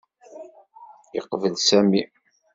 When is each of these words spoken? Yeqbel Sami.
Yeqbel 1.15 1.55
Sami. 1.67 2.03